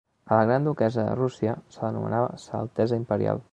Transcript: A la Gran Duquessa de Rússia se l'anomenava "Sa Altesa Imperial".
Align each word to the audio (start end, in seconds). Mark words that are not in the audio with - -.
A 0.27 0.37
la 0.37 0.45
Gran 0.49 0.63
Duquessa 0.69 1.03
de 1.09 1.19
Rússia 1.19 1.53
se 1.77 1.85
l'anomenava 1.85 2.35
"Sa 2.47 2.59
Altesa 2.65 3.01
Imperial". 3.05 3.49